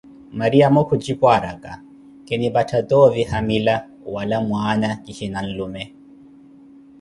[0.39, 1.71] Mariyamo ku jipu, araka:
[2.25, 3.75] kinimpatha toovi hamila
[4.15, 5.83] wala mwaana kihina nlume?